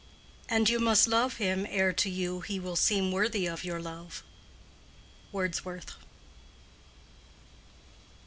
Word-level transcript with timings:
"And 0.49 0.67
you 0.67 0.79
must 0.79 1.07
love 1.07 1.35
him 1.37 1.67
ere 1.69 1.93
to 1.93 2.09
you 2.09 2.39
He 2.41 2.59
will 2.59 2.75
seem 2.75 3.11
worthy 3.11 3.45
of 3.45 3.63
your 3.63 3.79
love." 3.79 4.23
—WORDSWORTH. 5.31 5.93